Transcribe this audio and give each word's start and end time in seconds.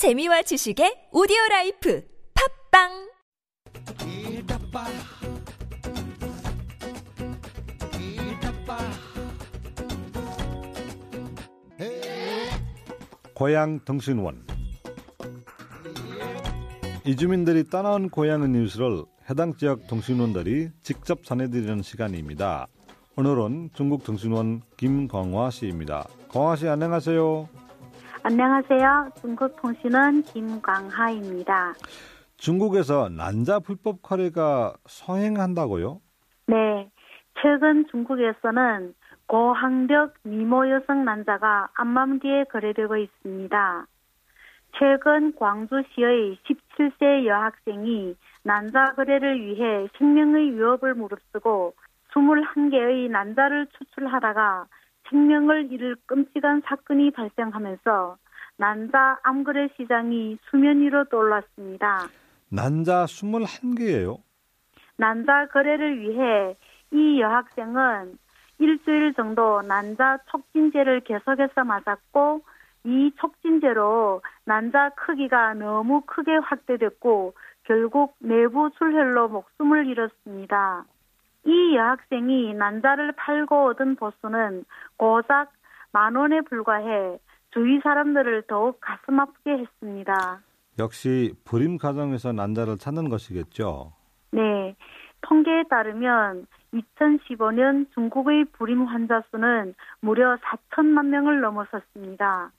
재미와 0.00 0.40
지식의 0.40 1.12
오디오 1.12 1.36
라이프 1.50 2.02
팟빵 2.70 2.88
고향 13.34 13.80
통신원 13.84 14.46
이주민들이 17.04 17.64
떠나온 17.64 18.08
고향의 18.08 18.48
뉴스를 18.48 19.04
해당 19.28 19.54
지역 19.54 19.86
통신원들이 19.86 20.70
직접 20.82 21.24
전해드리는 21.24 21.82
시간입니다. 21.82 22.68
오늘은 23.16 23.72
중국 23.74 24.04
통신원 24.04 24.62
김광화 24.78 25.50
씨입니다. 25.50 26.08
광화 26.30 26.56
씨 26.56 26.68
안녕하세요. 26.68 27.59
안녕하세요. 28.22 29.12
중국 29.20 29.56
통신원 29.56 30.22
김광하입니다. 30.22 31.72
중국에서 32.36 33.08
난자 33.08 33.60
불법 33.60 34.02
거래가 34.02 34.74
성행한다고요? 34.86 36.00
네. 36.46 36.90
최근 37.40 37.86
중국에서는 37.90 38.94
고학력 39.26 40.14
미모 40.22 40.68
여성 40.68 41.04
난자가 41.04 41.70
안맘뒤에 41.74 42.44
거래되고 42.52 42.96
있습니다. 42.96 43.86
최근 44.78 45.34
광주시의 45.36 46.38
17세 46.44 47.26
여학생이 47.26 48.16
난자 48.42 48.92
거래를 48.96 49.40
위해 49.40 49.88
생명의 49.96 50.52
위협을 50.56 50.94
무릅쓰고 50.94 51.74
21개의 52.12 53.10
난자를 53.10 53.66
추출하다가 53.78 54.66
생명을 55.10 55.72
잃을 55.72 55.96
끔찍한 56.06 56.62
사건이 56.64 57.10
발생하면서 57.10 58.16
난자 58.56 59.18
암거래 59.22 59.68
시장이 59.76 60.38
수면 60.50 60.80
위로 60.80 61.04
떠올랐습니다. 61.04 62.08
난자 62.48 63.04
21개예요? 63.06 64.18
난자 64.96 65.48
거래를 65.48 66.00
위해 66.00 66.56
이 66.92 67.20
여학생은 67.20 68.18
일주일 68.58 69.14
정도 69.14 69.62
난자 69.62 70.18
촉진제를 70.30 71.00
계속해서 71.00 71.64
맞았고 71.64 72.42
이 72.84 73.10
촉진제로 73.18 74.22
난자 74.44 74.90
크기가 74.90 75.54
너무 75.54 76.02
크게 76.02 76.36
확대됐고 76.36 77.34
결국 77.64 78.14
내부 78.18 78.70
출혈로 78.76 79.28
목숨을 79.28 79.86
잃었습니다. 79.86 80.84
이 81.44 81.76
여학생이 81.76 82.54
난자를 82.54 83.12
팔고 83.12 83.68
얻은 83.68 83.96
보수는 83.96 84.64
고작 84.96 85.52
만 85.92 86.14
원에 86.14 86.40
불과해 86.42 87.18
주위 87.52 87.80
사람들을 87.80 88.44
더욱 88.46 88.78
가슴 88.80 89.18
아프게 89.18 89.50
했습니다. 89.50 90.40
역시 90.78 91.34
불임 91.44 91.78
가정에서 91.78 92.32
난자를 92.32 92.78
찾는 92.78 93.08
것이겠죠. 93.08 93.92
네. 94.32 94.76
통계에 95.22 95.64
따르면 95.68 96.46
2015년 96.72 97.92
중국의 97.92 98.46
불임 98.52 98.84
환자 98.84 99.22
수는 99.30 99.74
무려 100.00 100.36
4천만 100.36 101.06
명을 101.06 101.40
넘어섰습니다. 101.40 102.52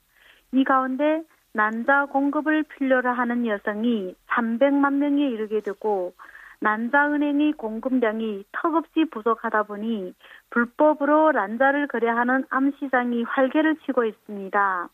이 0.51 0.63
가운데 0.63 1.23
난자 1.53 2.05
공급을 2.07 2.63
필요로 2.63 3.09
하는 3.09 3.47
여성이 3.47 4.15
300만 4.27 4.93
명에 4.93 5.29
이르게 5.29 5.61
되고 5.61 6.13
난자은행의 6.61 7.53
공급량이 7.53 8.45
턱없이 8.51 9.05
부족하다 9.05 9.63
보니 9.63 10.13
불법으로 10.51 11.31
난자를 11.31 11.87
거래하는 11.87 12.45
암시장이 12.49 13.23
활개를 13.23 13.77
치고 13.77 14.05
있습니다. 14.05 14.89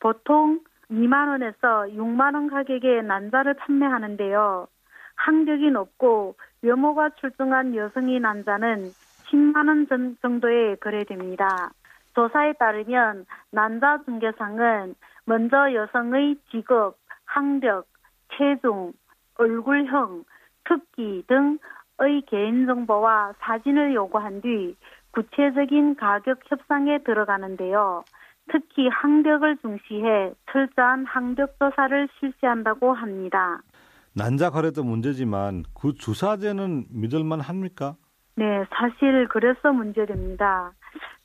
보통 0.00 0.60
2만 0.90 1.28
원에서 1.28 1.86
6만 1.88 2.34
원 2.34 2.48
가격의 2.48 3.04
난자를 3.04 3.54
판매하는데요. 3.54 4.66
학력이 5.14 5.70
높고 5.70 6.34
외모가 6.62 7.10
출중한 7.10 7.76
여성의 7.76 8.18
난자는 8.18 8.90
10만 9.30 9.68
원 9.68 10.16
정도에 10.20 10.74
거래됩니다. 10.76 11.70
조사에 12.14 12.54
따르면 12.54 13.24
난자 13.52 14.02
중개상은 14.04 14.96
먼저 15.26 15.72
여성의 15.72 16.36
직업, 16.50 16.96
학력, 17.24 17.86
체중, 18.36 18.92
얼굴형, 19.36 20.24
특기 20.64 21.24
등의 21.26 22.22
개인정보와 22.26 23.34
사진을 23.40 23.94
요구한 23.94 24.40
뒤 24.40 24.76
구체적인 25.12 25.96
가격 25.96 26.40
협상에 26.48 26.98
들어가는데요. 27.04 28.04
특히 28.50 28.88
학력을 28.88 29.56
중시해 29.58 30.32
철저한 30.50 31.06
학력 31.06 31.58
조사를 31.58 32.08
실시한다고 32.18 32.92
합니다. 32.92 33.60
난자 34.14 34.50
거래도 34.50 34.82
문제지만 34.82 35.64
그 35.78 35.94
주사제는 35.94 36.86
믿을만 36.90 37.40
합니까? 37.40 37.94
네, 38.34 38.64
사실 38.70 39.28
그래서 39.28 39.72
문제됩니다. 39.72 40.72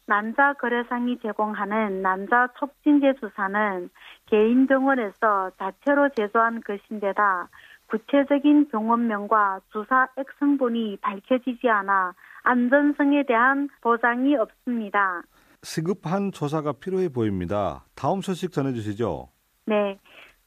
난자 0.06 0.54
거래상이 0.54 1.20
제공하는 1.20 2.02
난자 2.02 2.50
촉진제 2.60 3.16
주사는 3.20 3.90
개인 4.28 4.68
병원에서 4.68 5.52
자체로 5.58 6.08
제조한 6.16 6.62
것인데다 6.62 7.50
구체적인 7.88 8.70
병원명과 8.70 9.62
주사 9.72 10.08
액성분이 10.18 10.98
밝혀지지 11.02 11.70
않아 11.70 12.14
안전성에 12.44 13.24
대한 13.28 13.70
보장이 13.82 14.36
없습니다. 14.36 15.22
시급한 15.64 16.32
조사가 16.32 16.74
필요해 16.74 17.10
보입니다. 17.10 17.84
다음 17.96 18.22
소식 18.22 18.52
전해주시죠. 18.52 19.30
네, 19.66 20.00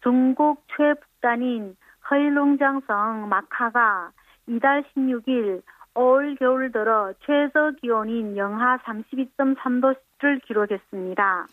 중국 0.02 0.64
최북단인 0.76 1.76
허일롱장성 2.10 3.28
마카가 3.28 4.12
이달 4.46 4.84
16일 4.94 5.62
올 5.94 6.36
겨울 6.36 6.72
들어 6.72 7.12
최저 7.26 7.72
기온인 7.80 8.36
영하 8.36 8.78
32.3도를 8.78 10.42
기록했습니다. 10.46 11.46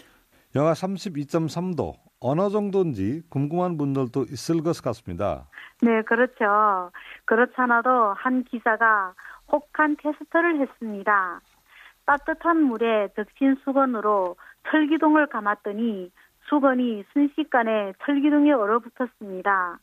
영하 0.57 0.72
32.3도 0.72 1.94
어느 2.19 2.50
정도인지 2.50 3.22
궁금한 3.29 3.78
분들도 3.78 4.23
있을 4.23 4.63
것 4.63 4.81
같습니다. 4.81 5.45
네, 5.84 6.01
그렇죠. 6.01 6.90
그렇잖아도 7.25 8.16
한 8.16 8.44
기자가 8.44 9.13
혹한 9.51 9.96
테스트를 10.01 10.62
했습니다. 10.62 11.41
따뜻한 12.07 12.63
물에 12.63 13.09
적신 13.16 13.56
수건으로 13.63 14.35
철기둥을 14.72 15.28
감았더니 15.28 16.12
수건이 16.50 17.03
순식간에 17.13 17.94
철기둥에 18.03 18.51
얼어붙었습니다. 18.53 19.78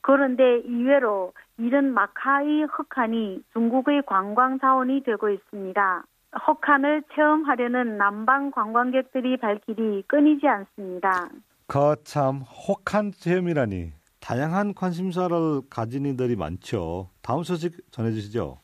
그런데 0.00 0.58
이외로 0.60 1.32
이런 1.58 1.92
마카의 1.92 2.66
흑한이 2.70 3.42
중국의 3.52 4.02
관광 4.06 4.60
자원이 4.60 5.02
되고 5.02 5.28
있습니다. 5.28 6.04
흑한을 6.34 7.02
체험하려는 7.14 7.96
남방 7.96 8.50
관광객들이 8.50 9.36
발길이 9.36 10.02
끊이지 10.06 10.46
않습니다. 10.46 11.28
거참 11.66 12.42
혹한 12.68 13.12
체험이라니 13.12 13.92
다양한 14.20 14.74
관심사를 14.74 15.36
가진 15.70 16.06
이들이 16.06 16.36
많죠. 16.36 17.10
다음 17.22 17.42
소식 17.42 17.72
전해주시죠. 17.90 18.58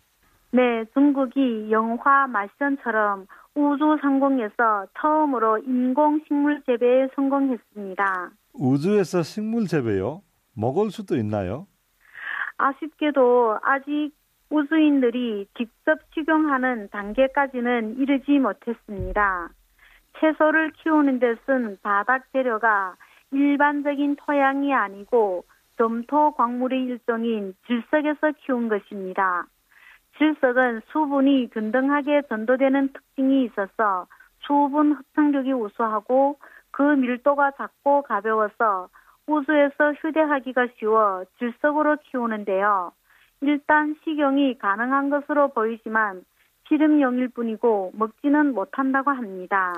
네, 0.53 0.84
중국이 0.94 1.70
영화 1.70 2.26
마션처럼 2.26 3.26
우주 3.54 3.98
상공에서 4.00 4.86
처음으로 4.98 5.59
인공 5.59 6.20
식물 6.26 6.62
재배에 6.64 7.09
성공했습니다. 7.14 8.30
우주에서 8.54 9.22
식물 9.22 9.66
재배요? 9.66 10.22
먹을 10.54 10.91
수도 10.91 11.16
있나요? 11.16 11.66
아쉽게도 12.56 13.59
아직 13.62 14.12
우주인들이 14.50 15.47
직접 15.56 15.99
식용하는 16.12 16.88
단계까지는 16.91 17.99
이르지 17.99 18.38
못했습니다. 18.38 19.50
채소를 20.19 20.72
키우는 20.72 21.21
데 21.21 21.37
쓴 21.47 21.78
바닥 21.83 22.25
재료가 22.33 22.97
일반적인 23.31 24.16
토양이 24.16 24.75
아니고 24.75 25.45
점토 25.78 26.33
광물의 26.33 26.83
일종인 26.84 27.54
질석에서 27.66 28.33
키운 28.45 28.69
것입니다. 28.69 29.47
질석은 30.19 30.83
수분이 30.92 31.51
균등하게 31.51 32.22
전도되는 32.28 32.92
특징이 32.92 33.45
있어서 33.45 34.07
수분 34.41 34.92
흡착력이 34.92 35.53
우수하고 35.53 36.39
그 36.72 36.83
밀도가 36.83 37.53
작고 37.53 38.03
가벼워서 38.03 38.89
우수에서 39.27 39.92
휴대하기가 39.92 40.66
쉬워 40.78 41.24
질석으로 41.39 41.97
키우는데요. 42.10 42.92
일단 43.42 43.97
식용이 44.04 44.59
가능한 44.59 45.10
것으로 45.10 45.48
보이지만 45.48 46.25
실험용일 46.69 47.28
뿐이고 47.28 47.92
먹지는 47.95 48.54
못한다고 48.54 49.10
합니다. 49.10 49.75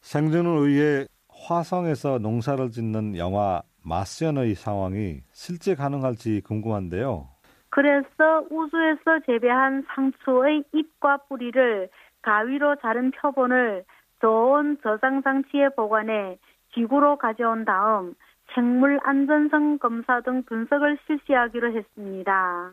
생존을 0.00 0.68
위해 0.68 1.06
화성에서 1.28 2.18
농사를 2.18 2.70
짓는 2.70 3.16
영화 3.16 3.62
마션의 3.84 4.54
상황이 4.54 5.20
실제 5.32 5.74
가능할지 5.74 6.40
궁금한데요. 6.42 7.28
그래서 7.70 8.46
우주에서 8.50 9.20
재배한 9.26 9.84
상추의 9.88 10.64
잎과 10.72 11.18
뿌리를 11.28 11.88
가위로 12.22 12.76
자른 12.76 13.10
표본을 13.10 13.84
저온 14.20 14.78
저장 14.82 15.22
장치에 15.22 15.70
보관해 15.76 16.38
지구로 16.72 17.16
가져온 17.16 17.64
다음 17.64 18.14
생물 18.54 19.00
안전성 19.02 19.78
검사 19.78 20.20
등 20.20 20.42
분석을 20.44 20.98
실시하기로 21.06 21.72
했습니다. 21.76 22.72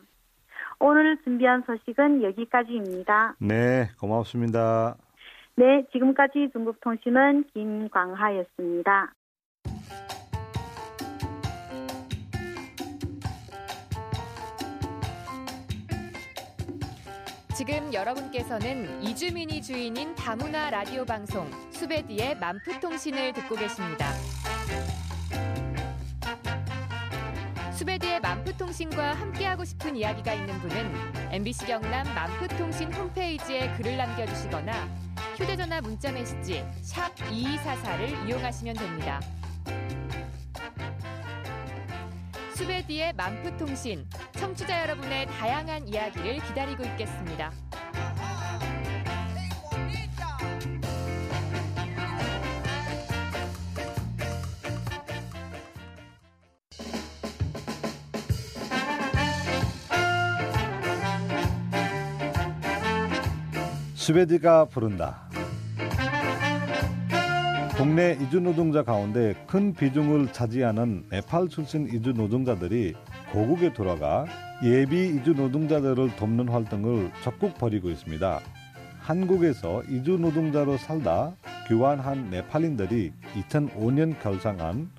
오늘 0.84 1.16
준비한 1.22 1.62
소식은 1.64 2.24
여기까지입니다. 2.24 3.36
네, 3.38 3.88
고맙습니다. 4.00 4.96
네, 5.54 5.86
지금까지 5.92 6.50
중국통신은 6.52 7.44
김광하였습니다. 7.54 9.12
지금 17.56 17.94
여러분께서는 17.94 19.02
이주민이 19.02 19.62
주인인 19.62 20.16
다문화 20.16 20.70
라디오 20.70 21.04
방송 21.04 21.46
수베디의 21.70 22.38
만프통신을 22.40 23.34
듣고 23.34 23.54
계십니다. 23.54 24.06
수베디의 27.74 28.20
만프통신과 28.20 29.14
함께하고 29.14 29.64
싶은 29.64 29.96
이야기가 29.96 30.34
있는 30.34 30.60
분은 30.60 31.32
MBC 31.32 31.66
경남 31.66 32.04
만프통신 32.14 32.92
홈페이지에 32.92 33.72
글을 33.76 33.96
남겨주시거나 33.96 34.72
휴대전화 35.36 35.80
문자메시지 35.80 36.64
2244를 36.82 38.28
이용하시면 38.28 38.76
됩니다. 38.76 39.20
수베디의 42.54 43.14
만프통신 43.14 44.06
청취자 44.36 44.82
여러분의 44.82 45.26
다양한 45.26 45.88
이야기를 45.88 46.40
기다리고 46.46 46.84
있겠습니다. 46.84 47.50
스웨디가 64.02 64.64
부른다. 64.64 65.28
국내 67.76 68.18
이주 68.20 68.40
노동자 68.40 68.82
가운데 68.82 69.32
큰 69.46 69.72
비중을 69.72 70.32
차지하는 70.32 71.04
네팔 71.08 71.46
출신 71.46 71.86
이주 71.86 72.12
노동자들이 72.12 72.94
고국에 73.30 73.72
돌아가 73.72 74.26
예비 74.64 75.06
이주 75.06 75.34
노동자들을 75.34 76.16
돕는 76.16 76.48
활동을 76.48 77.12
적극 77.22 77.54
벌이고 77.54 77.90
있습니다. 77.90 78.40
한국에서 79.02 79.84
이주 79.84 80.18
노동자로 80.18 80.78
살다 80.78 81.34
귀환한 81.68 82.28
네팔인들이 82.30 83.12
2005년 83.36 84.20
결성한 84.20 84.90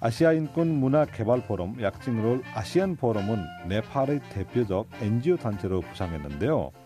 아시아 0.00 0.32
인권 0.32 0.68
문화 0.68 1.04
개발 1.04 1.42
포럼 1.42 1.76
약칭으로 1.82 2.40
아시안 2.54 2.96
포럼은 2.96 3.38
네팔의 3.68 4.20
대표적 4.30 4.88
NGO 5.02 5.36
단체로 5.36 5.82
부상했는데요. 5.82 6.85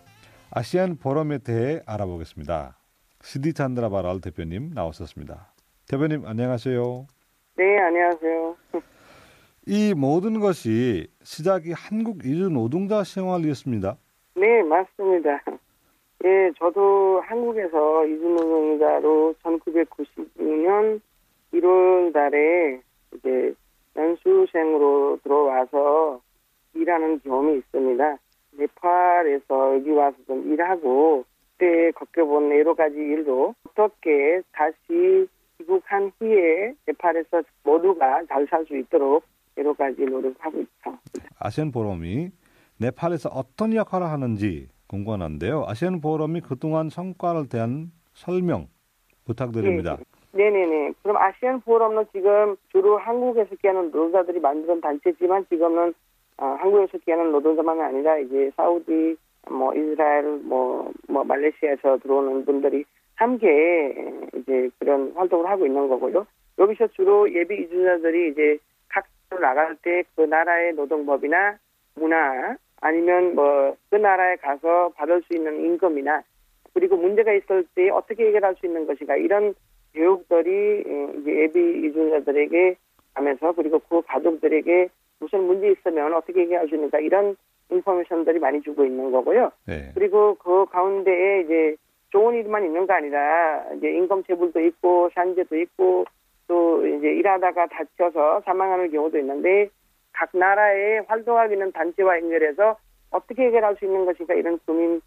아시안 0.53 0.97
포럼에 0.97 1.37
대해 1.37 1.79
알아보겠습니다. 1.85 2.75
시디 3.21 3.53
찬드라바랄 3.53 4.19
대표님 4.19 4.71
나오셨습니다. 4.73 5.53
대표님 5.89 6.25
안녕하세요. 6.25 7.07
네, 7.55 7.79
안녕하세요. 7.79 8.57
이 9.67 9.93
모든 9.95 10.41
것이 10.41 11.07
시작이 11.23 11.71
한국 11.71 12.25
이주 12.25 12.49
노동자 12.49 13.05
생활이었습니다. 13.05 13.95
네, 14.35 14.61
맞습니다. 14.63 15.41
예, 16.25 16.51
저도 16.59 17.21
한국에서 17.21 18.05
이주 18.07 18.21
노동자로 18.21 19.33
1996년 19.43 20.99
1월 21.53 22.13
달에 22.13 22.81
이제 23.15 23.53
연수생으로 23.95 25.17
들어와서 25.23 26.19
일하는 26.73 27.21
경험이 27.21 27.59
있습니다. 27.59 28.17
네팔에서 28.53 29.75
여기 29.75 29.89
와서 29.91 30.17
좀 30.27 30.51
일하고 30.51 31.25
그때 31.57 31.91
겪어본 31.91 32.51
여러 32.57 32.73
가지 32.73 32.95
일도 32.95 33.55
어떻게 33.69 34.41
다시 34.51 35.27
귀국한 35.57 36.11
후에 36.19 36.73
네팔에서 36.87 37.43
모두가 37.63 38.25
잘 38.25 38.47
살 38.49 38.65
수 38.65 38.75
있도록 38.77 39.23
여러 39.57 39.73
가지 39.73 40.03
노력하고 40.03 40.59
있죠. 40.61 40.97
아시안 41.39 41.71
포럼이 41.71 42.31
네팔에서 42.79 43.29
어떤 43.29 43.73
역할을 43.75 44.07
하는지 44.07 44.69
궁금한데요. 44.87 45.65
아시안 45.67 46.01
포럼이 46.01 46.41
그동안 46.41 46.89
성과를 46.89 47.47
대한 47.47 47.91
설명 48.13 48.67
부탁드립니다. 49.25 49.97
네, 50.31 50.49
네네네. 50.49 50.93
그럼 51.03 51.17
아시안 51.17 51.61
포럼은 51.61 52.05
지금 52.11 52.55
주로 52.71 52.97
한국에서 52.97 53.55
기하는 53.55 53.91
노동자들이 53.91 54.39
만든 54.39 54.81
단체지만 54.81 55.45
지금은 55.49 55.93
어, 56.37 56.45
한국에서 56.59 56.97
기하는 56.99 57.31
노동자만이 57.31 57.81
아니라 57.81 58.17
이제 58.17 58.51
사우디, 58.55 59.15
뭐 59.49 59.73
이스라엘, 59.75 60.23
뭐, 60.43 60.91
뭐 61.07 61.23
말레이시아에서 61.23 61.97
들어오는 61.99 62.45
분들이 62.45 62.83
함께 63.15 63.95
이제 64.35 64.69
그런 64.79 65.11
활동을 65.15 65.47
하고 65.49 65.65
있는 65.65 65.87
거고요. 65.87 66.25
여기서 66.57 66.87
주로 66.89 67.31
예비 67.33 67.55
이주자들이 67.63 68.31
이제 68.31 68.57
각으로 68.89 69.41
나갈 69.41 69.75
때 69.77 70.03
그 70.15 70.21
나라의 70.23 70.73
노동법이나 70.73 71.57
문화 71.95 72.55
아니면 72.81 73.35
뭐 73.35 73.75
그 73.89 73.95
나라에 73.97 74.37
가서 74.37 74.89
받을 74.95 75.21
수 75.23 75.35
있는 75.35 75.59
임금이나 75.65 76.23
그리고 76.73 76.95
문제가 76.97 77.33
있을 77.33 77.65
때 77.75 77.89
어떻게 77.89 78.27
해결할 78.27 78.55
수 78.55 78.65
있는 78.65 78.87
것인가 78.87 79.17
이런 79.17 79.53
교육들이 79.93 80.81
이제 81.19 81.41
예비 81.41 81.87
이주자들에게 81.87 82.75
하면서 83.13 83.51
그리고 83.51 83.79
그 83.79 84.01
가족들에게 84.03 84.87
무슨 85.21 85.43
문제 85.43 85.71
있으면 85.71 86.13
어떻게 86.13 86.45
수 86.45 86.75
있는가 86.75 86.99
이런 86.99 87.37
인포메이션들이 87.69 88.39
많이 88.39 88.61
주고 88.61 88.83
있는 88.83 89.11
거고요. 89.11 89.51
네. 89.65 89.91
그리고 89.93 90.35
그 90.35 90.65
가운데에 90.65 91.41
이제 91.41 91.75
좋은 92.09 92.35
일만 92.35 92.65
있는 92.65 92.85
거 92.85 92.93
아니라 92.93 93.63
이제 93.77 93.87
인금 93.87 94.23
체불도 94.25 94.59
있고 94.59 95.09
산재도 95.13 95.57
있고 95.57 96.05
또 96.47 96.85
이제 96.85 97.07
일하다가 97.07 97.67
다쳐서 97.67 98.41
사망하는 98.43 98.91
경우도 98.91 99.17
있는데 99.19 99.69
각 100.11 100.29
나라에 100.33 100.99
활동하고 101.07 101.53
있는 101.53 101.71
단체와 101.71 102.17
연결해서 102.17 102.77
어떻게 103.11 103.43
해결할 103.43 103.77
수 103.77 103.85
있는 103.85 104.05
것인가 104.05 104.33
이런 104.33 104.59
고민이 104.65 104.99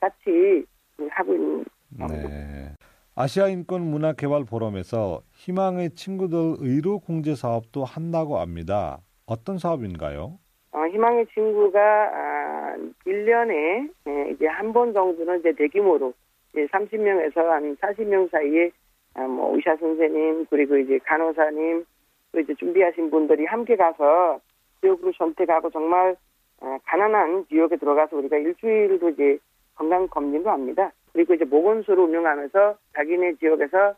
같이 0.00 0.64
하고 1.10 1.34
있는 1.34 1.64
네. 1.90 2.72
아시아 3.14 3.48
인권 3.48 3.82
문화 3.82 4.12
개발 4.12 4.44
포럼에서 4.44 5.20
희망의 5.32 5.90
친구들 5.90 6.56
의료 6.58 6.98
공제 6.98 7.34
사업도 7.34 7.84
한다고 7.84 8.38
합니다. 8.38 8.98
어떤 9.28 9.58
사업인가요? 9.58 10.38
어, 10.72 10.86
희망의 10.86 11.26
친구가 11.34 11.80
아, 11.80 12.76
1년에 13.06 13.90
예, 14.08 14.30
이제 14.30 14.46
한 14.46 14.72
번 14.72 14.92
정도는 14.92 15.40
이제 15.40 15.52
대규모로 15.52 16.12
이제 16.52 16.66
30명에서 16.66 17.36
한 17.36 17.76
40명 17.76 18.30
사이에 18.30 18.70
아, 19.14 19.26
뭐 19.26 19.54
의사 19.54 19.76
선생님 19.76 20.46
그리고 20.50 20.76
이제 20.78 20.98
간호사님 21.04 21.84
또 22.32 22.40
이제 22.40 22.54
준비하신 22.54 23.10
분들이 23.10 23.44
함께 23.46 23.76
가서 23.76 24.40
지역으로 24.80 25.12
선택하고 25.16 25.70
정말 25.70 26.16
아, 26.60 26.78
가난한 26.86 27.46
지역에 27.48 27.76
들어가서 27.76 28.16
우리가 28.16 28.38
일주일도 28.38 29.10
이제 29.10 29.38
건강 29.74 30.08
검진도 30.08 30.50
합니다. 30.50 30.90
그리고 31.12 31.34
이제 31.34 31.44
보건소를 31.44 32.04
운영하면서 32.04 32.76
자기네 32.94 33.34
지역에서 33.36 33.94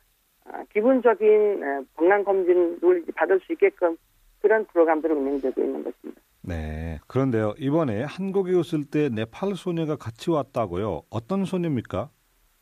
아, 0.46 0.64
기본적인 0.72 1.62
아, 1.64 1.82
건강 1.96 2.24
검진을 2.24 2.78
받을 3.14 3.38
수 3.40 3.52
있게끔 3.52 3.96
그런 4.40 4.64
프로그램들이 4.66 5.12
운영되고 5.12 5.60
있는 5.60 5.84
것입니다. 5.84 6.20
네. 6.42 6.98
그런데요. 7.06 7.54
이번에 7.58 8.02
한국에 8.04 8.54
오실 8.54 8.90
때 8.90 9.08
네팔 9.08 9.54
소녀가 9.56 9.96
같이 9.96 10.30
왔다고요. 10.30 11.02
어떤 11.10 11.44
소녀입니까? 11.44 12.10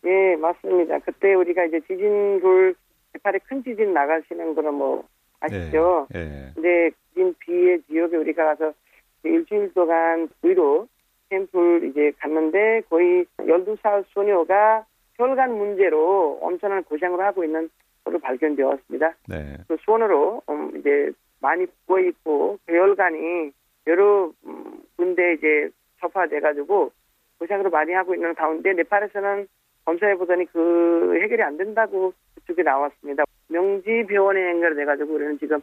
예, 0.05 0.37
맞습니다. 0.37 0.99
그때 1.01 1.35
우리가 1.35 1.65
이제 1.65 1.81
지진을 1.81 2.75
네팔에 3.15 3.39
큰 3.45 3.63
지진 3.63 3.93
나가시는 3.93 4.55
거는 4.55 4.75
뭐 4.75 5.05
아시죠? 5.41 6.09
예. 6.15 6.19
예. 6.19 6.53
근데 6.55 6.91
지진 7.09 7.35
피해 7.41 7.79
지역에 7.89 8.17
우리가 8.17 8.45
가서 8.45 8.73
일주일 9.25 9.73
동안 9.75 10.29
위로 10.43 10.89
캠프를 11.31 11.91
이제 11.91 12.13
갔는데 12.19 12.83
거의 12.89 13.25
12살 13.39 14.05
소녀가 14.15 14.85
혈관 15.17 15.57
문제로 15.57 16.39
엄청난 16.41 16.83
고생을 16.85 17.21
하고 17.21 17.45
있는 17.45 17.69
것으로 18.05 18.21
발견되었습니다. 18.21 19.15
네. 19.29 19.57
그 19.67 19.77
손으로 19.85 20.43
음, 20.49 20.73
이제 20.79 21.11
많이 21.41 21.67
부어 21.87 22.01
있고 22.01 22.59
그 22.67 22.77
혈관이 22.77 23.53
여러 23.87 24.33
음, 24.47 24.83
군데 24.97 25.35
이제 25.35 25.71
접화돼 26.01 26.41
가지고 26.41 26.93
고생을 27.39 27.71
많이 27.71 27.93
하고 27.93 28.15
있는 28.15 28.35
가운데 28.35 28.73
네팔에서는 28.73 29.47
검사해 29.85 30.17
보더니 30.17 30.45
그 30.47 31.19
해결이 31.23 31.43
안 31.43 31.57
된다고 31.57 32.13
그쪽에 32.35 32.63
나왔습니다. 32.63 33.25
명지 33.49 34.05
병원에 34.07 34.51
연결돼 34.51 34.85
가지고 34.85 35.15
우리는 35.15 35.39
지금 35.39 35.61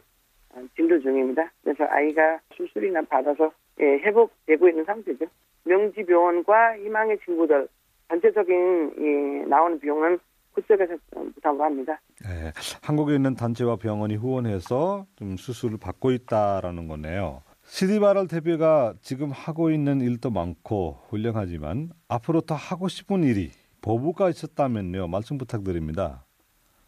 어, 0.50 0.62
진료 0.74 0.98
중입니다. 0.98 1.50
그래서 1.62 1.84
아이가 1.84 2.40
수술이나 2.54 3.02
받아서 3.02 3.52
예, 3.80 3.98
회복되고 3.98 4.68
있는 4.68 4.84
상태죠. 4.84 5.26
명지 5.64 6.04
병원과 6.04 6.78
희망의 6.78 7.18
친구들 7.24 7.68
전체적인 8.08 8.94
이, 8.98 9.48
나오는 9.48 9.78
비용은 9.78 10.18
그쪽에서 10.56 10.96
부담을 11.34 11.60
합니다. 11.60 12.00
예, 12.24 12.52
한국에 12.82 13.14
있는 13.14 13.34
단체와 13.34 13.76
병원이 13.76 14.16
후원해서 14.16 15.06
좀 15.16 15.36
수술을 15.36 15.78
받고 15.78 16.10
있다라는 16.10 16.88
거네요. 16.88 17.42
시디바랄 17.64 18.26
대표가 18.28 18.94
지금 19.02 19.30
하고 19.30 19.70
있는 19.70 20.00
일도 20.00 20.30
많고 20.30 20.98
훌륭하지만 21.08 21.90
앞으로 22.08 22.40
더 22.40 22.54
하고 22.54 22.88
싶은 22.88 23.22
일이 23.22 23.50
보부가 23.82 24.30
있었다면요. 24.30 25.08
말씀 25.08 25.36
부탁드립니다. 25.36 26.24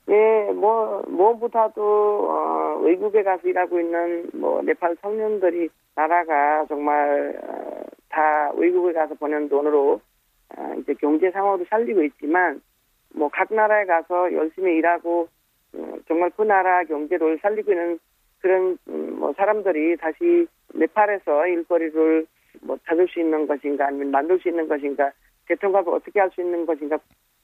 예, 0.09 0.53
뭐 0.53 1.03
무엇보다도 1.07 1.83
어, 1.83 2.81
외국에 2.83 3.23
가서 3.23 3.47
일하고 3.47 3.79
있는 3.79 4.31
뭐 4.33 4.63
네팔 4.63 4.97
청년들이 5.03 5.69
나라가 5.95 6.65
정말 6.67 7.39
어, 7.43 7.85
다 8.09 8.51
외국에 8.55 8.95
가서 8.95 9.15
버는 9.17 9.49
돈으로 9.51 10.01
어, 10.57 10.75
이제 10.81 10.95
경제 10.95 11.31
상황도 11.31 11.67
살리고 11.69 12.03
있지만 12.05 12.63
뭐 13.15 13.29
각 13.29 13.53
나라에 13.55 13.85
가서 13.87 14.33
열심히 14.33 14.77
일하고 14.77 15.29
어, 15.75 15.99
정말 16.07 16.31
그 16.37 16.43
나라 16.43 16.85
경제를 16.85 17.38
살리고 17.41 17.73
있는 17.73 17.99
그런 18.41 18.79
음, 18.88 19.19
뭐 19.19 19.33
사람들이 19.35 19.97
다시 19.97 20.47
네팔에서 20.75 21.47
일거리를 21.47 22.27
뭐 22.62 22.79
찾을 22.87 23.09
수 23.09 23.21
있는 23.21 23.47
것인가 23.47 23.87
아니면 23.87 24.11
만들 24.11 24.38
수 24.41 24.49
있는 24.49 24.69
것인가 24.69 25.12
대통합을 25.47 25.93
어떻게 25.93 26.21
할 26.21 26.31
수 26.31 26.41
있는 26.41 26.67
것인가 26.67 26.99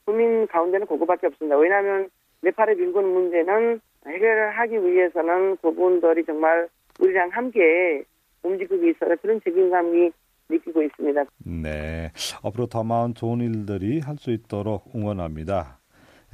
국민 0.05 0.47
가운데는 0.47 0.85
그거밖에 0.87 1.27
없습니다. 1.27 1.57
왜냐하면 1.57 2.09
네팔의 2.41 2.75
빈곤 2.77 3.05
문제는 3.13 3.81
해결을 4.05 4.51
하기 4.51 4.83
위해서는 4.83 5.57
그분들이 5.57 6.23
정말 6.25 6.67
우리랑 6.99 7.29
함께 7.29 8.03
움직이고 8.43 8.85
있어서 8.87 9.15
그런 9.21 9.41
책임감이 9.41 10.11
느끼고 10.49 10.81
있습니다. 10.83 11.23
네. 11.39 12.11
앞으로 12.43 12.67
더 12.67 12.83
많은 12.83 13.13
좋은 13.15 13.39
일들이 13.41 13.99
할 13.99 14.17
수 14.17 14.31
있도록 14.31 14.91
응원합니다. 14.95 15.79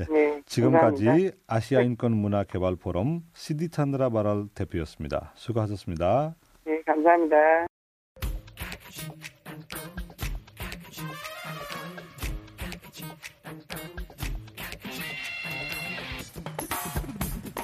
네, 0.10 0.42
지금까지 0.46 1.06
감사합니다. 1.06 1.38
아시아 1.48 1.82
인권 1.82 2.14
문화 2.14 2.44
개발 2.44 2.76
포럼 2.76 3.22
시디 3.34 3.70
찬드라 3.70 4.10
바랄 4.10 4.48
대표였습니다. 4.56 5.32
수고하셨습니다. 5.36 6.36
네, 6.66 6.82
감사합니다. 6.86 7.68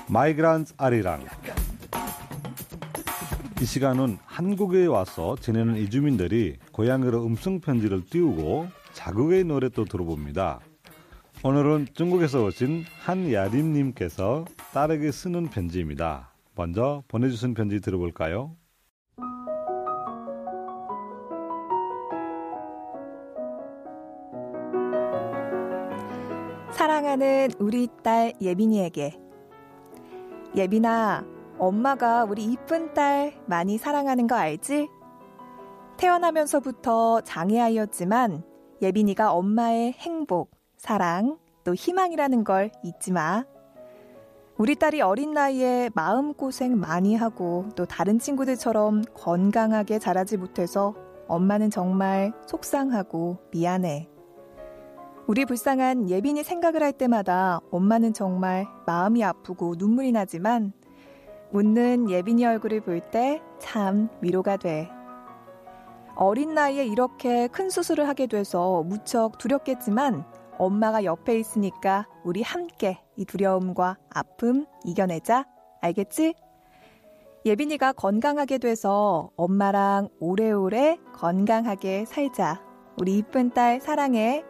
마이그란트 0.09 0.73
아리랑 0.77 1.25
이 3.59 3.65
시간은 3.65 4.19
한국에 4.23 4.85
와서 4.85 5.35
지내는 5.35 5.77
이주민들이 5.77 6.57
고향으로 6.71 7.25
음성 7.25 7.59
편지를 7.59 8.05
띄우고 8.05 8.67
자국의 8.93 9.45
노래도 9.45 9.83
들어봅니다. 9.83 10.59
오늘은 11.43 11.87
중국에서 11.95 12.43
오신 12.43 12.85
한야림님께서 12.99 14.45
딸에게 14.73 15.11
쓰는 15.11 15.47
편지입니다. 15.47 16.31
먼저 16.53 17.01
보내주신 17.07 17.55
편지 17.55 17.81
들어볼까요? 17.81 18.55
사랑하는 26.73 27.49
우리 27.57 27.87
딸 28.03 28.33
예빈이에게 28.39 29.17
예빈아 30.55 31.36
엄마가 31.59 32.23
우리 32.23 32.43
이쁜 32.45 32.93
딸 32.93 33.33
많이 33.47 33.77
사랑하는 33.77 34.27
거 34.27 34.35
알지? 34.35 34.89
태어나면서부터 35.97 37.21
장애아이였지만 37.21 38.43
예빈이가 38.81 39.33
엄마의 39.33 39.93
행복, 39.93 40.51
사랑, 40.77 41.39
또 41.63 41.73
희망이라는 41.73 42.43
걸 42.43 42.71
잊지 42.83 43.11
마. 43.11 43.43
우리 44.57 44.75
딸이 44.75 45.01
어린 45.01 45.33
나이에 45.33 45.89
마음고생 45.95 46.79
많이 46.79 47.15
하고 47.15 47.65
또 47.75 47.85
다른 47.85 48.19
친구들처럼 48.19 49.03
건강하게 49.15 49.99
자라지 49.99 50.37
못해서 50.37 50.95
엄마는 51.27 51.71
정말 51.71 52.33
속상하고 52.47 53.37
미안해. 53.51 54.07
우리 55.27 55.45
불쌍한 55.45 56.09
예빈이 56.09 56.43
생각을 56.43 56.81
할 56.81 56.93
때마다 56.93 57.59
엄마는 57.71 58.13
정말 58.13 58.65
마음이 58.85 59.23
아프고 59.23 59.75
눈물이 59.77 60.11
나지만 60.11 60.71
웃는 61.53 62.09
예빈이 62.09 62.45
얼굴을 62.45 62.81
볼 62.81 63.01
때 63.11 63.41
참 63.59 64.09
위로가 64.21 64.57
돼. 64.57 64.89
어린 66.15 66.53
나이에 66.53 66.85
이렇게 66.85 67.47
큰 67.47 67.69
수술을 67.69 68.07
하게 68.07 68.27
돼서 68.27 68.83
무척 68.83 69.37
두렵겠지만 69.37 70.25
엄마가 70.57 71.03
옆에 71.03 71.37
있으니까 71.39 72.07
우리 72.23 72.41
함께 72.41 72.99
이 73.15 73.25
두려움과 73.25 73.97
아픔 74.09 74.65
이겨내자. 74.83 75.45
알겠지? 75.81 76.33
예빈이가 77.45 77.93
건강하게 77.93 78.57
돼서 78.57 79.29
엄마랑 79.37 80.09
오래오래 80.19 80.97
건강하게 81.13 82.05
살자. 82.05 82.61
우리 82.99 83.19
이쁜 83.19 83.51
딸 83.51 83.79
사랑해. 83.79 84.43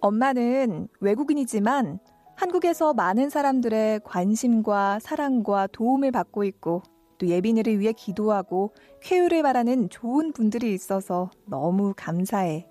엄마는 0.00 0.88
외국인이지만 1.00 1.98
한국에서 2.42 2.92
많은 2.92 3.30
사람들의 3.30 4.00
관심과 4.02 4.98
사랑과 4.98 5.68
도움을 5.68 6.10
받고 6.10 6.42
있고 6.42 6.82
또 7.18 7.28
예빈이를 7.28 7.78
위해 7.78 7.92
기도하고 7.92 8.74
쾌유를 9.00 9.44
바라는 9.44 9.90
좋은 9.90 10.32
분들이 10.32 10.74
있어서 10.74 11.30
너무 11.46 11.94
감사해. 11.96 12.66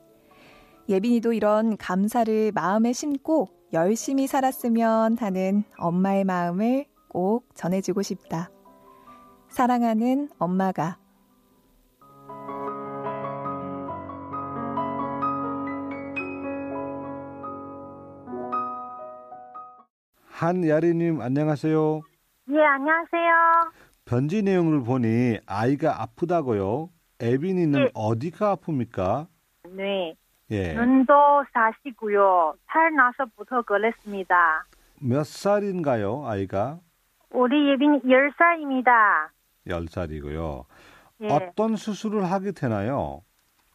예빈이도 0.89 1.31
이런 1.31 1.77
감사를 1.77 2.51
마음에 2.51 2.91
심고 2.91 3.47
열심히 3.71 4.27
살았으면 4.27 5.17
하는 5.17 5.63
엄마의 5.77 6.25
마음을 6.25 6.83
꼭 7.07 7.47
전해주고 7.55 8.01
싶다. 8.01 8.51
사랑하는 9.47 10.27
엄마가 10.37 10.97
한야리님 20.41 21.21
안녕하세요. 21.21 22.01
예, 22.49 22.65
안녕하세요. 22.65 23.71
편지 24.05 24.41
내용을 24.41 24.83
보니 24.83 25.37
아이가 25.45 26.01
아프다고요. 26.01 26.89
에빈이는 27.19 27.79
예. 27.79 27.91
어디가 27.93 28.55
아픕니까? 28.55 29.27
네. 29.69 30.15
예. 30.49 30.73
눈도 30.73 31.13
사시고요. 31.53 32.55
태어나서부터 32.73 33.61
그랬습니다. 33.61 34.65
몇 34.99 35.27
살인가요, 35.27 36.25
아이가? 36.25 36.79
우리 37.29 37.69
예빈이 37.69 37.99
10살입니다. 37.99 39.27
10살이고요. 39.67 40.65
예. 41.21 41.27
어떤 41.31 41.75
수술을 41.75 42.23
하게 42.23 42.51
되나요? 42.51 43.21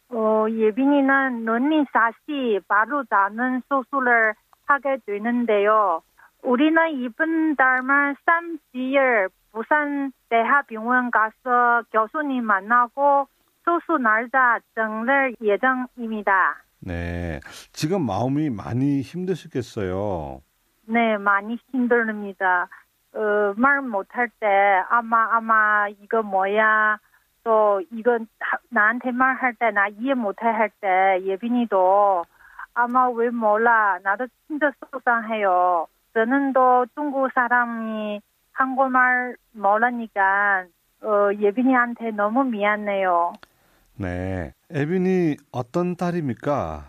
어, 0.09 0.45
예빈이는 0.49 1.45
눈이 1.45 1.85
사시 1.93 2.59
바로 2.67 3.05
자는 3.05 3.61
수술을 3.69 4.33
하게 4.65 4.97
되는데요. 5.05 6.01
우리는 6.43 6.89
이번 7.01 7.55
달만 7.55 8.15
3지열 8.25 9.29
부산 9.51 10.11
대학병원 10.29 11.11
가서 11.11 11.83
교수님 11.91 12.43
만나고 12.45 13.27
수술 13.63 14.01
날짜 14.01 14.59
정할 14.75 15.33
예정입니다. 15.41 16.55
네. 16.79 17.39
지금 17.73 18.05
마음이 18.05 18.49
많이 18.49 19.01
힘드시겠어요. 19.01 20.41
네, 20.85 21.17
많이 21.17 21.57
힘듭니다. 21.71 22.69
어, 23.13 23.53
말 23.57 23.81
못할 23.81 24.29
때 24.39 24.47
아마 24.89 25.35
아마 25.35 25.87
이거 25.89 26.21
뭐야 26.21 26.99
또 27.43 27.81
이건 27.91 28.27
하- 28.39 28.57
나한테 28.69 29.11
말할 29.11 29.55
때 29.55 29.71
나 29.71 29.87
이해 29.87 30.13
못해 30.13 30.45
할 30.45 30.69
때 30.79 31.19
예빈이도 31.23 32.23
아마 32.75 33.09
왜 33.09 33.29
몰라 33.31 33.97
나도 34.03 34.27
진짜 34.47 34.71
속상해요. 34.91 35.87
저는 36.17 36.51
또 36.51 36.83
중국 36.95 37.29
사람이 37.31 38.19
한국말 38.51 39.35
모르니까 39.51 40.65
어, 41.03 41.29
예빈이한테 41.39 42.09
너무 42.09 42.43
미안해요. 42.43 43.33
네. 43.97 44.51
에빈이 44.71 45.37
어떤 45.51 45.95
딸입니까? 45.95 46.85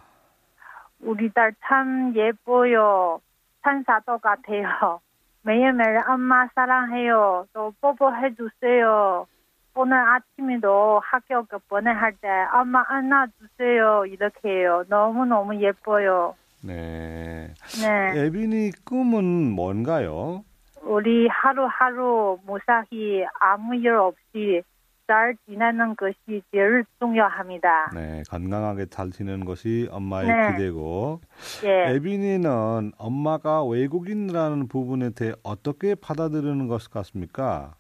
우리 1.01 1.31
딸 1.31 1.53
참 1.67 2.15
예뻐요. 2.17 3.21
산사도 3.61 4.17
같아요. 4.17 5.01
매일매일 5.45 6.01
엄마 6.09 6.49
사랑해요. 6.55 7.49
또 7.53 7.75
뽀뽀해 7.83 8.35
주세요. 8.35 9.27
오늘 9.75 9.99
아침에도 9.99 11.03
학교 11.05 11.45
그 11.45 11.59
보내할 11.69 12.15
때 12.15 12.29
엄마 12.55 12.83
안아주세요. 12.89 14.07
이렇게 14.07 14.49
해요. 14.49 14.85
너무너무 14.89 15.55
예뻐요. 15.61 16.35
네. 16.65 17.53
네. 17.83 18.21
에빈이 18.21 18.73
꿈은 18.85 19.53
뭔가요? 19.53 20.45
우리 20.83 21.29
하루하루 21.29 22.39
무사히 22.45 23.25
아무 23.41 23.75
일 23.75 23.95
없이 23.95 24.63
잘 25.07 25.35
지내는 25.47 25.97
것이 25.97 26.43
제일 26.53 26.85
중요합니다. 26.99 27.91
네, 27.95 28.23
건강하게 28.31 28.87
잘 28.87 29.11
지내는 29.11 29.47
것이 29.47 29.89
엄마의 29.91 30.29
네. 30.29 30.53
기대고 30.53 31.21
예. 31.65 31.95
에빈이는 31.95 32.93
엄마가 32.99 33.65
외국인이라는 33.65 34.69
부분에 34.69 35.11
대해 35.17 35.33
어떻게 35.43 35.95
받아들이는 35.95 36.69
것 36.69 36.91
같습니까? 36.91 37.75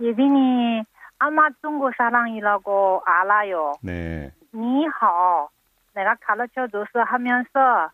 예빈이 0.00 0.82
아마 1.18 1.48
중국 1.62 1.92
사람이라고 1.96 3.02
알아요. 3.06 3.72
네, 3.82 4.32
니하오. 4.54 5.48
내가 5.94 6.14
가르쳐줘서 6.20 7.00
하면서 7.06 7.90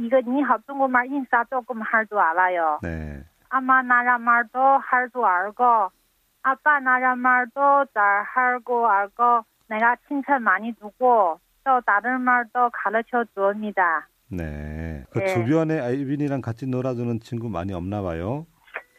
이거 0.00 0.20
니하오 0.20 0.58
중국말 0.66 1.06
인사 1.06 1.44
조금 1.44 1.80
할 1.82 2.06
줄 2.06 2.18
알아요. 2.18 2.78
네, 2.82 3.24
아마 3.48 3.82
나라 3.82 4.18
말도 4.18 4.58
할 4.58 5.10
줄 5.10 5.24
알고 5.24 5.90
아빠 6.42 6.80
나라 6.80 7.14
말도 7.16 7.86
잘 7.92 8.22
하고 8.24 8.88
알고 8.88 9.44
내가 9.68 9.96
칭찬 10.06 10.42
많이 10.42 10.72
주고 10.74 11.38
또 11.64 11.80
다른 11.84 12.20
말도 12.22 12.70
가르쳐 12.72 13.24
줍니다. 13.34 14.08
네. 14.30 15.04
그 15.10 15.18
네. 15.20 15.26
주변에 15.26 15.74
에빈이랑 15.92 16.40
같이 16.40 16.66
놀아주는 16.66 17.20
친구 17.20 17.48
많이 17.48 17.72
없나 17.74 18.02
봐요. 18.02 18.46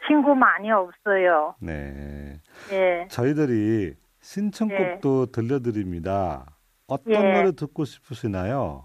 친구 0.06 0.34
많이 0.34 0.70
없어요. 0.70 1.54
네. 1.60 2.40
예. 2.72 3.06
저희들이 3.08 3.94
신청곡도 4.20 5.26
들려드립니다. 5.26 6.46
어떤 6.90 7.14
예. 7.14 7.32
노래 7.32 7.52
듣고 7.52 7.84
싶으시나요? 7.84 8.84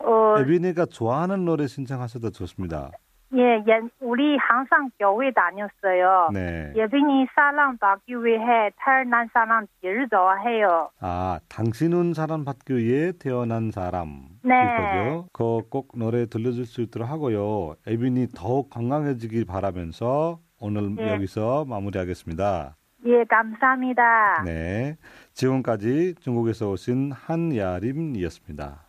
어, 0.00 0.38
에빈이가 0.38 0.86
좋아하는 0.86 1.44
노래 1.44 1.66
신청하셔도 1.66 2.30
좋습니다. 2.30 2.90
예, 3.34 3.62
예, 3.68 3.80
우리 4.00 4.38
항상 4.38 4.90
교회 4.98 5.30
다녔어요. 5.32 6.30
네. 6.32 6.72
예빈이 6.74 7.26
사랑받기 7.34 8.24
위해 8.24 8.70
태어난 8.82 9.28
사람 9.34 9.66
제일 9.82 10.08
좋아해요. 10.08 10.90
아, 11.00 11.38
당신은 11.48 12.14
사랑받기 12.14 12.76
위해 12.76 13.12
태어난 13.18 13.70
사람. 13.70 14.28
네. 14.42 14.54
이거죠. 14.54 15.28
그꼭 15.32 15.92
노래 15.96 16.24
들려줄 16.24 16.64
수 16.64 16.80
있도록 16.80 17.08
하고요. 17.10 17.74
에빈이 17.86 18.28
더욱 18.34 18.70
건강해지길 18.70 19.44
바라면서 19.44 20.38
오늘 20.58 20.94
네. 20.94 21.12
여기서 21.12 21.66
마무리하겠습니다. 21.66 22.77
예, 23.06 23.24
감사합니다. 23.24 24.42
네. 24.44 24.96
지금까지 25.32 26.14
중국에서 26.20 26.70
오신 26.70 27.12
한야림이었습니다. 27.12 28.87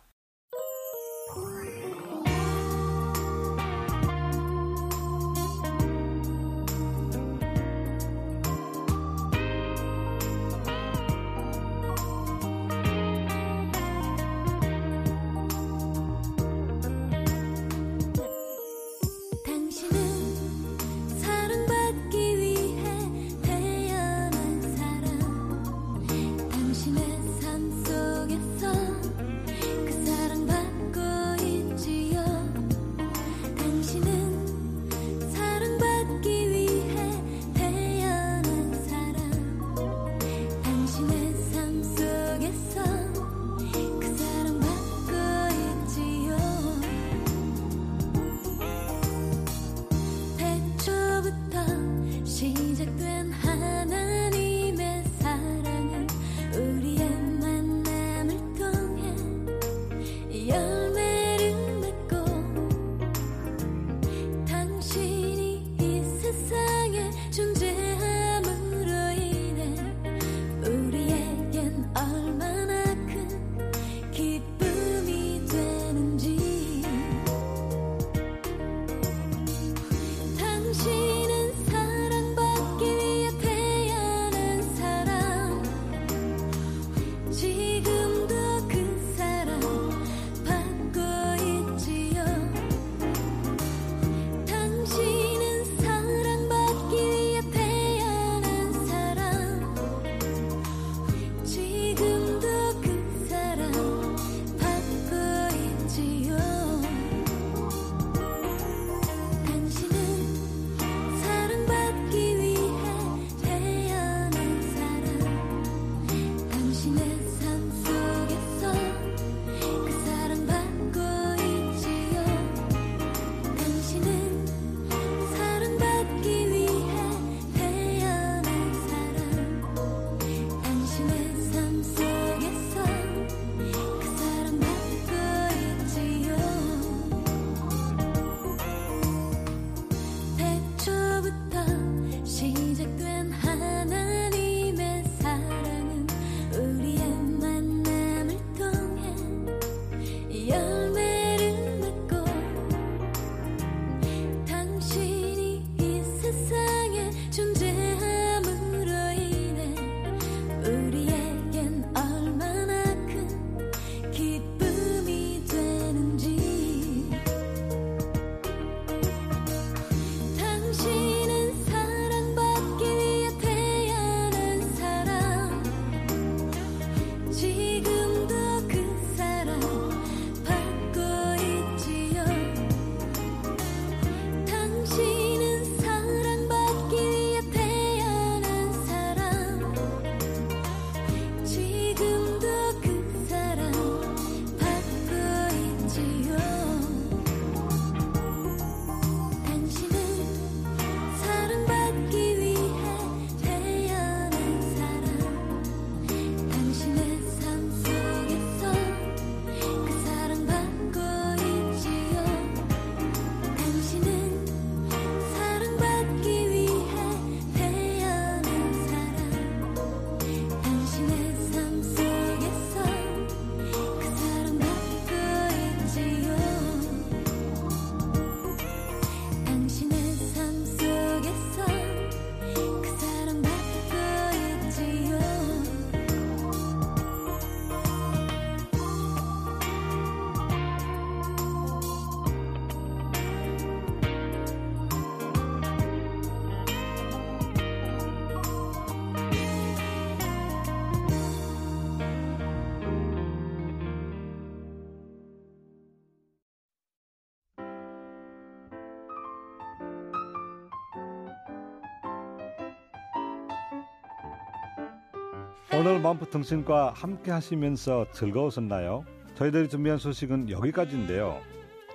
오늘 265.80 265.98
만푸통신과 265.98 266.92
함께 266.94 267.30
하시면서 267.30 268.04
즐거우셨나요? 268.12 269.06
저희들이 269.34 269.70
준비한 269.70 269.98
소식은 269.98 270.50
여기까지인데요. 270.50 271.40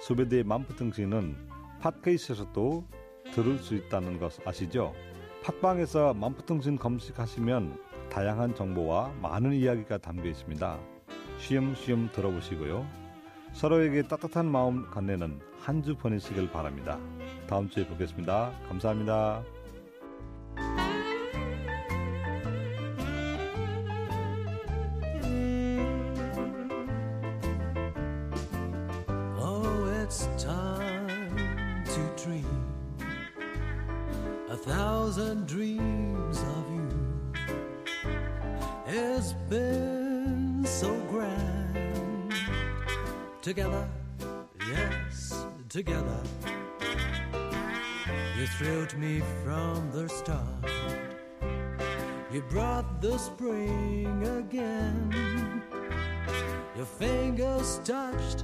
수배대의 0.01 0.43
만푸통신은 0.43 1.35
팟캐스트에서도 1.81 2.83
들을 3.31 3.59
수 3.59 3.75
있다는 3.75 4.17
것 4.19 4.33
아시죠? 4.47 4.91
팟빵에서 5.43 6.15
만푸통신 6.15 6.79
검색하시면 6.79 7.79
다양한 8.09 8.55
정보와 8.55 9.13
많은 9.21 9.53
이야기가 9.53 9.99
담겨 9.99 10.29
있습니다. 10.29 10.79
쉬엄쉬엄 11.37 12.09
들어보시고요. 12.11 12.87
서로에게 13.53 14.07
따뜻한 14.07 14.47
마음 14.47 14.89
건네는 14.89 15.39
한 15.59 15.83
주 15.83 15.95
보내시길 15.95 16.51
바랍니다. 16.51 16.97
다음 17.45 17.69
주에 17.69 17.87
뵙겠습니다. 17.87 18.51
감사합니다. 18.67 19.43
It's 39.17 39.31
been 39.49 40.65
so 40.65 40.93
grand 41.09 42.33
together, 43.41 43.87
yes, 44.69 45.45
together. 45.69 46.21
You 48.37 48.45
thrilled 48.57 48.97
me 48.97 49.21
from 49.41 49.89
the 49.93 50.09
start. 50.09 50.69
You 52.29 52.41
brought 52.49 53.01
the 53.01 53.17
spring 53.17 54.27
again. 54.27 55.63
Your 56.75 56.85
fingers 56.85 57.79
touched 57.85 58.43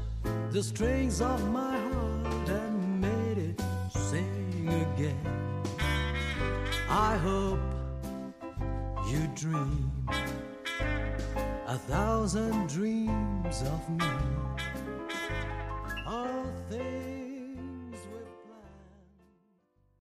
the 0.51 0.63
strings 0.63 1.19
of 1.19 1.51
my 1.51 1.77
heart 1.77 2.49
and 2.49 3.01
made 3.01 3.37
it 3.37 3.61
sing 3.91 4.69
again. 4.95 5.63
I 6.89 7.17
hope 7.17 7.59
you 9.09 9.27
dream 9.35 9.91
a 11.71 11.77
thousand 11.77 12.67
dreams 12.67 13.61
of 13.61 13.89
me. 13.97 14.05
All 16.05 16.43
things 16.69 17.00